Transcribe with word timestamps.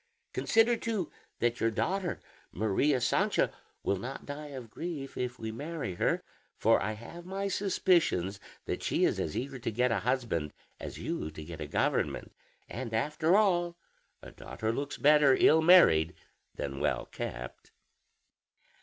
Consider, 0.33 0.77
too, 0.77 1.11
that 1.37 1.59
your 1.59 1.69
daughter 1.69 2.19
Maria 2.51 2.99
Sancha 2.99 3.51
will 3.83 3.97
not 3.97 4.25
die 4.25 4.47
of 4.47 4.71
grief 4.71 5.15
if 5.15 5.37
we 5.37 5.51
marry 5.51 5.93
her; 5.93 6.23
for 6.57 6.81
I 6.81 6.93
have 6.93 7.23
my 7.23 7.47
suspicions 7.47 8.39
that 8.65 8.81
she 8.81 9.05
is 9.05 9.19
as 9.19 9.37
eager 9.37 9.59
to 9.59 9.69
get 9.69 9.91
a 9.91 9.99
husband 9.99 10.53
as 10.79 10.97
you 10.97 11.29
to 11.29 11.43
get 11.45 11.61
a 11.61 11.67
government; 11.67 12.31
and 12.67 12.95
after 12.95 13.37
all, 13.37 13.77
a 14.23 14.31
daughter 14.31 14.71
looks 14.71 14.97
better 14.97 15.37
ill 15.39 15.61
married 15.61 16.15
than 16.55 16.79
well 16.79 17.05
kept." 17.05 17.71